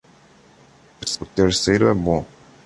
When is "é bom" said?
1.87-2.25